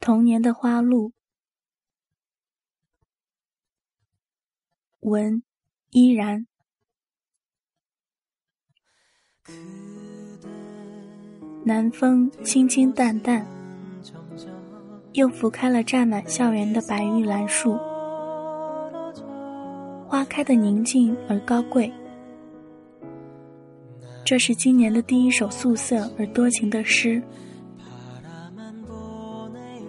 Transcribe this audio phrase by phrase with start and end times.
[0.00, 1.12] 童年的花路，
[5.00, 5.42] 文
[5.90, 6.46] 依然。
[11.66, 13.46] 南风清清淡淡，
[15.12, 17.76] 又拂开了占满校园的白玉兰树，
[20.08, 21.92] 花开的宁静而高贵。
[24.24, 27.22] 这是今年的第一首素色而多情的诗。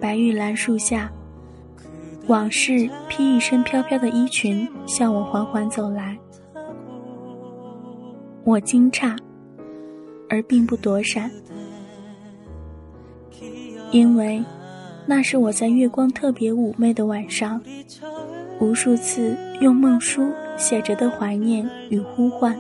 [0.01, 1.11] 白玉兰树下，
[2.25, 6.17] 往事披一身飘飘的衣裙，向我缓缓走来。
[8.43, 9.15] 我惊诧，
[10.27, 11.29] 而并不躲闪，
[13.91, 14.43] 因为
[15.05, 17.61] 那是我在月光特别妩媚的晚上，
[18.59, 22.57] 无数次用梦书写着的怀念与呼唤。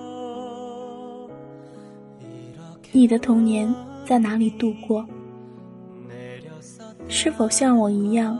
[2.91, 3.73] 你的童年
[4.05, 5.03] 在哪里度过？
[7.13, 8.39] 是否像我一样，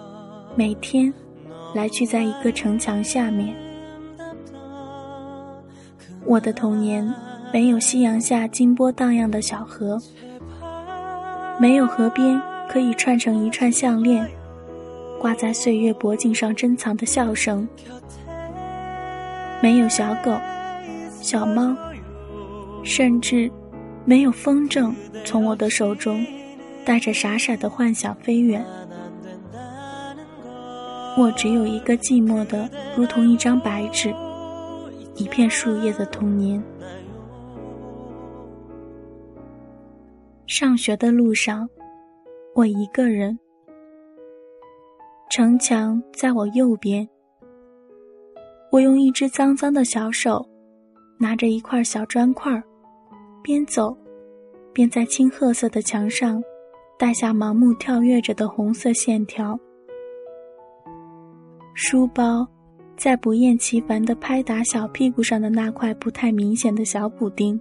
[0.56, 1.14] 每天
[1.76, 3.54] 来去在一个城墙下面？
[6.26, 7.14] 我的童年
[7.52, 10.00] 没有夕阳下金波荡漾的小河，
[11.60, 14.26] 没有河边可以串成一串项链，
[15.20, 17.68] 挂在岁月脖颈上珍藏的笑声，
[19.62, 20.32] 没有小狗、
[21.20, 21.76] 小猫，
[22.84, 23.52] 甚至
[24.06, 24.94] 没有风筝
[25.26, 26.26] 从我的手中。
[26.86, 28.66] 带着傻傻的幻想飞远，
[31.18, 34.14] 我只有一个寂寞的，如同一张白纸，
[35.16, 36.62] 一片树叶的童年。
[40.48, 41.70] 上学的路上，
[42.56, 43.38] 我一个人，
[45.30, 47.08] 城墙在我右边，
[48.72, 50.46] 我用一只脏脏的小手，
[51.20, 52.62] 拿着一块小砖块，
[53.42, 53.96] 边走，
[54.74, 56.44] 边在青褐色的墙上。
[57.02, 59.60] 带下盲目跳跃着的红色线条，
[61.74, 62.48] 书包
[62.96, 67.60] 在不厌其烦的拍打小屁股上的那块不太明显的小补丁。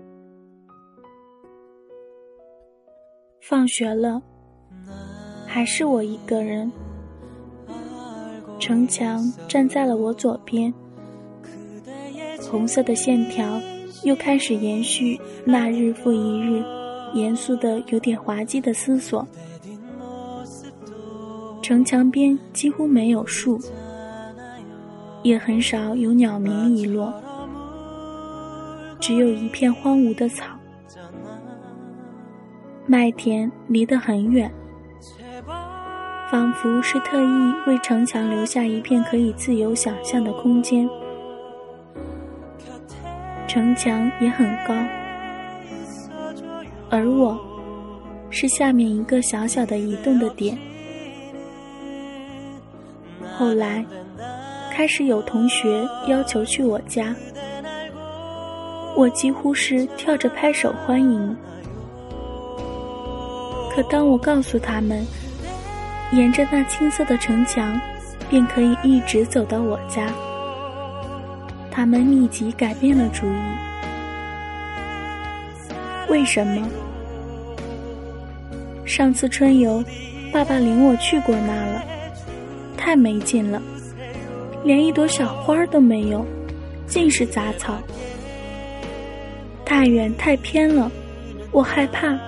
[3.40, 4.20] 放学了，
[5.46, 6.70] 还是我一个人。
[8.58, 10.70] 城墙站在了我左边，
[12.42, 13.58] 红色的线条
[14.04, 16.62] 又开始延续那日复一日。
[17.12, 19.26] 严肃的、有点滑稽的思索。
[21.62, 23.60] 城墙边几乎没有树，
[25.22, 27.12] 也很少有鸟鸣遗落，
[28.98, 30.46] 只有一片荒芜的草。
[32.86, 34.50] 麦田离得很远，
[36.30, 40.88] 仿佛是特意为城墙留下一片可以自由想象的空间。
[43.46, 44.74] 城墙也很高。
[46.90, 47.38] 而我，
[48.30, 50.58] 是下面一个小小的移动的点。
[53.38, 53.84] 后来，
[54.72, 57.14] 开始有同学要求去我家，
[58.96, 61.36] 我几乎是跳着拍手欢迎。
[63.72, 65.06] 可当我告诉他们，
[66.10, 67.80] 沿着那青色的城墙，
[68.28, 70.08] 便可以一直走到我家，
[71.70, 73.69] 他们立即改变了主意。
[76.10, 76.68] 为什么？
[78.84, 79.82] 上次春游，
[80.32, 81.82] 爸爸领我去过那了，
[82.76, 83.62] 太没劲了，
[84.64, 86.26] 连一朵小花都没有，
[86.88, 87.78] 尽是杂草。
[89.64, 90.90] 太远太偏了，
[91.52, 92.18] 我害怕。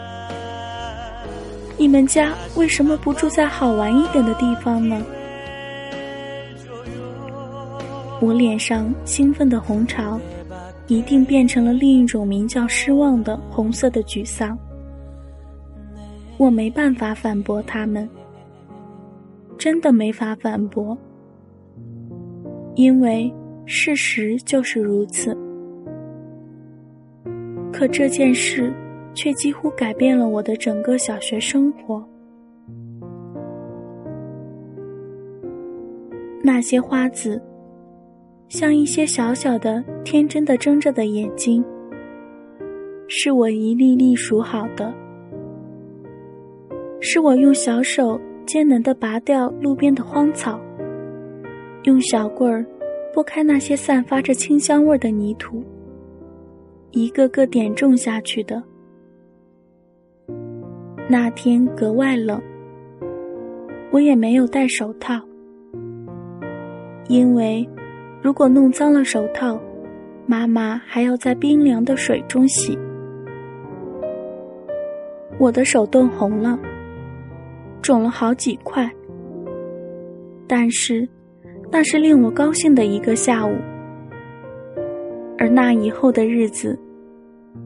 [1.76, 5.04] 你们家为什么不住在好玩一点的地方呢？
[8.20, 10.20] 我脸上兴奋的红潮。
[10.92, 14.58] 一定变成了另一种名叫失望的红色的沮丧。
[16.36, 18.06] 我没办法反驳他们，
[19.56, 20.96] 真的没法反驳，
[22.74, 23.32] 因为
[23.64, 25.34] 事实就是如此。
[27.72, 28.70] 可这件事
[29.14, 32.06] 却几乎改变了我的整个小学生活。
[36.44, 37.40] 那些花籽。
[38.52, 41.64] 像一些小小的、天真的睁着的眼睛，
[43.08, 44.92] 是我一粒粒数好的，
[47.00, 50.60] 是我用小手艰难的拔掉路边的荒草，
[51.84, 52.62] 用小棍儿
[53.14, 55.64] 拨开那些散发着清香味的泥土，
[56.90, 58.62] 一个个点种下去的。
[61.08, 62.38] 那天格外冷，
[63.90, 65.18] 我也没有戴手套，
[67.08, 67.66] 因为。
[68.22, 69.60] 如果弄脏了手套，
[70.26, 72.78] 妈妈还要在冰凉的水中洗。
[75.38, 76.56] 我的手冻红了，
[77.82, 78.88] 肿了好几块，
[80.46, 81.08] 但是，
[81.68, 83.52] 那是令我高兴的一个下午。
[85.36, 86.78] 而那以后的日子，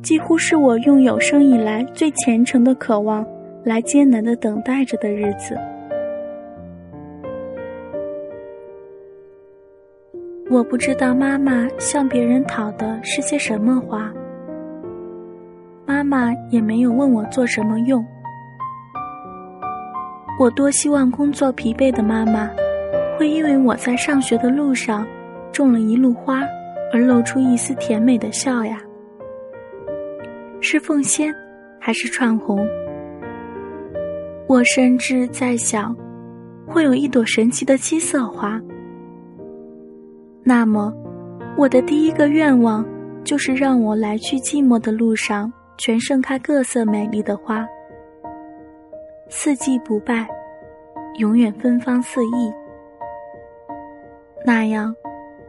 [0.00, 3.26] 几乎是我用有生以来最虔诚的渴望
[3.62, 5.54] 来艰难的等待着的日子。
[10.56, 14.10] 我不知道妈妈向别人讨的是些什么花，
[15.84, 18.02] 妈妈也没有问我做什么用。
[20.40, 22.50] 我多希望工作疲惫的妈妈，
[23.18, 25.06] 会因为我在上学的路上
[25.52, 26.40] 种了一路花，
[26.90, 28.80] 而露出一丝甜美的笑呀。
[30.62, 31.34] 是凤仙，
[31.78, 32.66] 还是串红？
[34.48, 35.94] 我甚至在想，
[36.66, 38.58] 会有一朵神奇的七色花。
[40.48, 40.94] 那么，
[41.58, 42.86] 我的第一个愿望
[43.24, 47.66] 就是让我来去寂寞的路上全盛开各色美丽的花，
[49.28, 50.24] 四季不败，
[51.18, 52.52] 永远芬芳四溢。
[54.44, 54.94] 那样，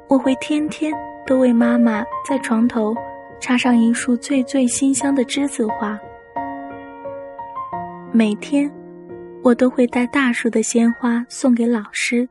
[0.08, 0.92] 我会天天
[1.28, 2.96] 都为妈妈在床头
[3.40, 5.96] 插上一束最最馨香的栀子花，
[8.12, 8.68] 每天，
[9.44, 12.28] 我都会带大束的鲜花送给老师。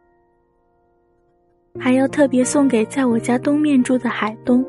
[1.78, 4.64] 还要特别送给在我家东面住的海东。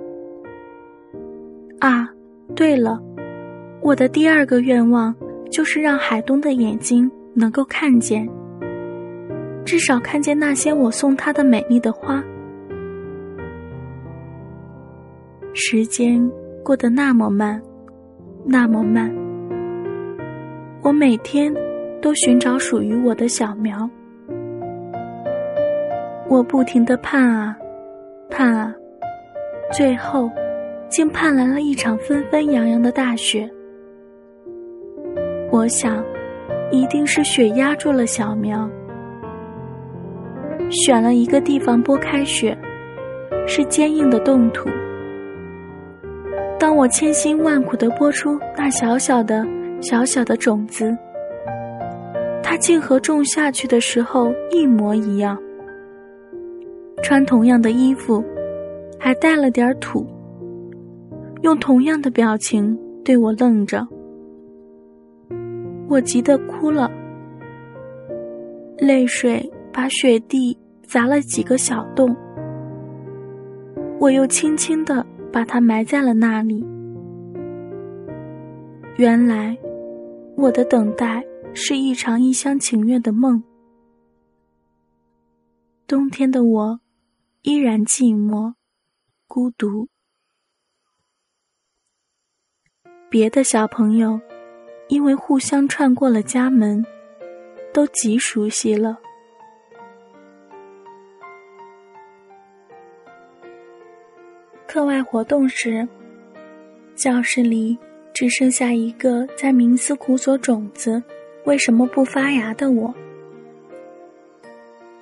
[1.79, 2.09] 啊，
[2.55, 3.01] 对了，
[3.81, 5.13] 我的第二个愿望
[5.49, 8.27] 就是让海东的眼睛能够看见，
[9.63, 12.23] 至少看见那些我送他的美丽的花。
[15.53, 16.31] 时间
[16.63, 17.61] 过得那么慢，
[18.45, 19.11] 那么慢，
[20.81, 21.53] 我每天
[22.01, 23.89] 都寻找属于我的小苗。
[26.29, 27.57] 我不停地盼啊，
[28.29, 28.73] 盼啊，
[29.71, 30.29] 最后，
[30.89, 33.49] 竟盼来了一场纷纷扬扬的大雪。
[35.49, 36.03] 我想，
[36.69, 38.69] 一定是雪压住了小苗。
[40.69, 42.57] 选了一个地方拨开雪，
[43.47, 44.69] 是坚硬的冻土。
[46.59, 49.47] 当我千辛万苦地拨出那小小的、
[49.79, 50.93] 小小的种子，
[52.43, 55.41] 它竟和种下去的时候一模一样。
[57.03, 58.23] 穿同样的衣服，
[58.99, 60.05] 还带了点土。
[61.43, 63.87] 用同样的表情对我愣着，
[65.87, 66.91] 我急得哭了。
[68.79, 72.13] 泪水把雪地砸了几个小洞，
[73.99, 76.65] 我又轻轻的把它埋在了那里。
[78.97, 79.57] 原来，
[80.35, 81.23] 我的等待
[81.53, 83.41] 是一场一厢情愿的梦。
[85.87, 86.79] 冬天的我。
[87.47, 88.55] 依然寂寞、
[89.25, 89.87] 孤独。
[93.09, 94.19] 别的小朋友，
[94.89, 96.85] 因为互相串过了家门，
[97.73, 98.99] 都极熟悉了。
[104.67, 105.87] 课外活动时，
[106.97, 107.77] 教室里
[108.13, 111.01] 只剩下一个在冥思苦索种子
[111.45, 112.93] 为什么不发芽的我。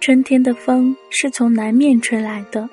[0.05, 2.69] 春天的风是从南面吹来的，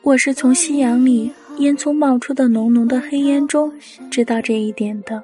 [0.00, 3.70] 我是从夕阳里烟囱冒出的浓浓的黑烟中
[4.10, 5.22] 知道这一点的。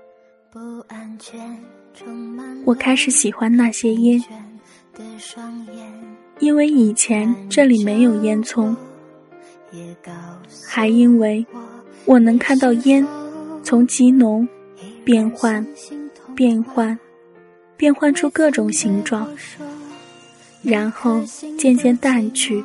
[2.67, 4.23] 我开始喜欢那些烟，
[6.39, 8.77] 因为以前这里没有烟囱，
[10.69, 11.47] 还因为
[12.05, 13.09] 我能看到烟
[13.63, 14.47] 从极浓
[15.03, 15.67] 变换、
[16.35, 16.99] 变换、
[17.79, 19.27] 变换出各种形状。
[20.63, 21.23] 然后
[21.59, 22.63] 渐渐淡去，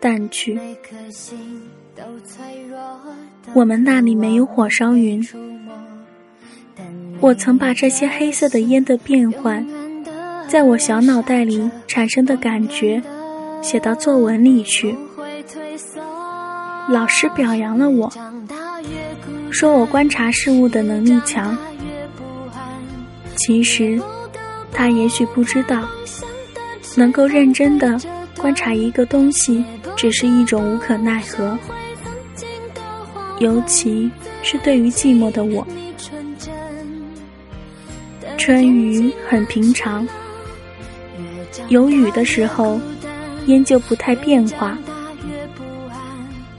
[0.00, 0.58] 淡去。
[3.54, 5.26] 我们那里没有火烧云。
[7.20, 9.64] 我曾把这些黑色的烟的变换，
[10.48, 13.00] 在我小脑袋里产生的感觉，
[13.62, 14.96] 写到作文里去。
[16.88, 18.12] 老师表扬了我，
[19.52, 21.56] 说我观察事物的能力强。
[23.36, 24.02] 其实，
[24.72, 25.86] 他也许不知道。
[26.94, 27.98] 能够认真的
[28.36, 29.64] 观察一个东西，
[29.96, 31.58] 只是一种无可奈何，
[33.38, 34.10] 尤其
[34.42, 35.66] 是对于寂寞的我。
[38.36, 40.06] 春雨很平常，
[41.68, 42.80] 有雨的时候，
[43.46, 44.76] 烟就不太变化，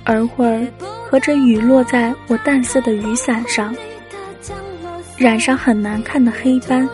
[0.04, 0.66] 而会儿
[1.10, 3.76] 和着雨落在我淡色的雨伞上，
[5.18, 6.88] 染上很难看的黑斑。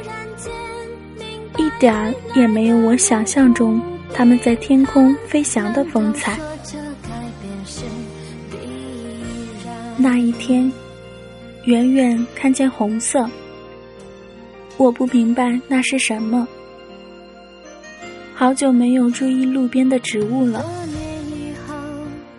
[1.80, 3.82] 点儿也没有我想象中
[4.14, 6.38] 他们在天空飞翔的风采。
[9.96, 10.72] 那一天，
[11.64, 13.30] 远远看见红色，
[14.78, 16.48] 我不明白那是什么，
[18.34, 20.66] 好久没有注意路边的植物了，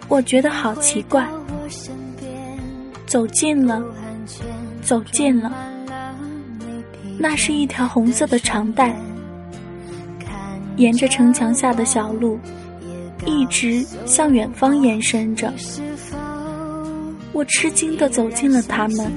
[0.09, 1.27] 我觉得好奇怪。
[3.07, 3.83] 走近了，
[4.83, 5.53] 走近了，
[7.19, 8.97] 那是一条红色的长带，
[10.77, 12.39] 沿着城墙下的小路，
[13.27, 15.53] 一直向远方延伸着。
[17.33, 19.11] 我吃惊地走进了它们，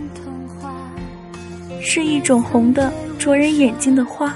[1.81, 4.35] 是一种红的灼人眼睛的花，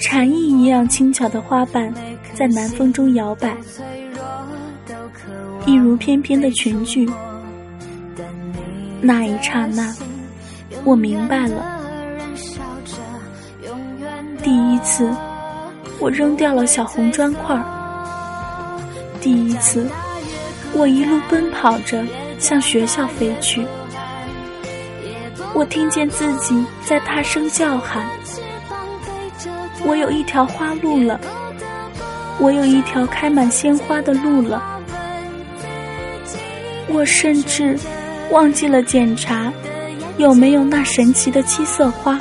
[0.00, 1.92] 蝉翼一样轻巧的花瓣
[2.34, 3.56] 在南风中摇摆，
[5.66, 7.06] 一如翩翩的裙裾。
[9.00, 9.94] 那一刹那，
[10.84, 11.78] 我明白了。
[14.42, 15.10] 第一次，
[15.98, 17.56] 我扔掉了小红砖块。
[19.20, 19.88] 第一次，
[20.72, 22.04] 我一路奔跑着
[22.38, 23.66] 向学校飞去。
[25.54, 28.04] 我听见自己在大声叫喊
[29.86, 31.20] ：“我有一条花路了，
[32.38, 34.62] 我有一条开满鲜花的路了。”
[36.88, 37.78] 我甚至。
[38.32, 39.52] 忘记了检查
[40.18, 42.18] 有没有那神奇的七色花。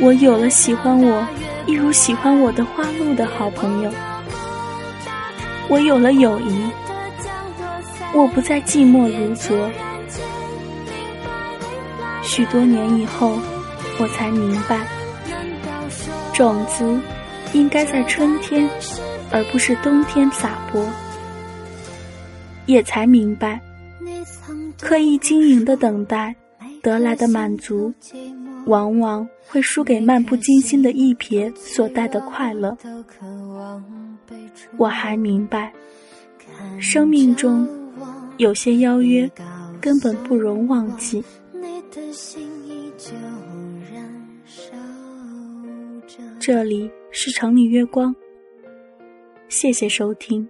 [0.00, 1.26] 我有了喜欢我
[1.66, 3.90] 一如喜欢我的花鹿的好朋友。
[5.68, 6.70] 我有了友谊，
[8.12, 9.70] 我不再寂寞如昨。
[12.22, 13.38] 许多年以后，
[13.98, 14.86] 我才明白，
[16.32, 17.00] 种子
[17.52, 18.68] 应该在春天，
[19.30, 20.84] 而不是冬天撒播。
[22.66, 23.60] 也才明白，
[24.80, 26.34] 刻意经营的等待
[26.82, 27.92] 得来的满足，
[28.66, 32.76] 往往会输给漫不经心的一瞥所带的快乐。
[34.76, 35.72] 我还明白，
[36.80, 37.68] 生命中
[38.36, 39.30] 有些邀约
[39.80, 41.22] 根本不容忘记。
[46.38, 48.14] 这里是城里月光，
[49.48, 50.46] 谢谢收听。